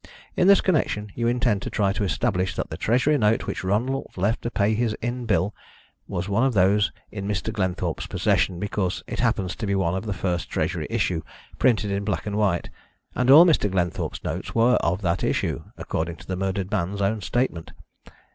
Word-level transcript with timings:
In 0.35 0.47
this 0.47 0.61
connection 0.61 1.11
you 1.13 1.27
intend 1.27 1.61
to 1.61 1.69
try 1.69 1.93
to 1.93 2.03
establish 2.03 2.55
that 2.55 2.71
the 2.71 2.75
Treasury 2.75 3.19
note 3.19 3.45
which 3.45 3.63
Ronald 3.63 4.07
left 4.15 4.41
to 4.41 4.49
pay 4.49 4.73
his 4.73 4.97
inn 4.99 5.27
bill 5.27 5.53
was 6.07 6.27
one 6.27 6.43
of 6.43 6.55
those 6.55 6.91
in 7.11 7.27
Mr. 7.27 7.53
Glenthorpe's 7.53 8.07
possession, 8.07 8.59
because 8.59 9.03
it 9.05 9.19
happens 9.19 9.55
to 9.57 9.67
be 9.67 9.75
one 9.75 9.93
of 9.93 10.07
the 10.07 10.11
First 10.13 10.49
Treasury 10.49 10.87
issue, 10.89 11.21
printed 11.59 11.91
in 11.91 12.03
black 12.03 12.25
and 12.25 12.35
white, 12.35 12.71
and 13.13 13.29
all 13.29 13.45
Mr. 13.45 13.69
Glenthorpe's 13.69 14.23
notes 14.23 14.55
were 14.55 14.77
of 14.77 15.03
that 15.03 15.23
issue, 15.23 15.65
according 15.77 16.15
to 16.15 16.25
the 16.25 16.35
murdered 16.35 16.71
man's 16.71 16.99
own 16.99 17.21
statement. 17.21 17.71